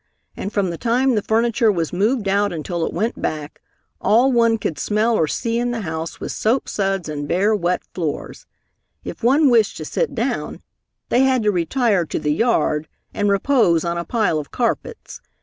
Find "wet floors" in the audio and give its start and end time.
7.55-8.47